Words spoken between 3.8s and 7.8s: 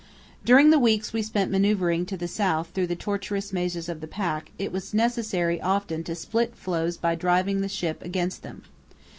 of the pack it was necessary often to split floes by driving the